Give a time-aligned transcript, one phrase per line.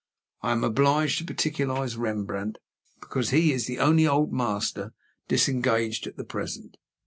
[0.41, 2.57] I am obliged to particularize Rembrandt,
[3.01, 4.93] because he is the only Old Master
[5.27, 6.77] disengaged at present.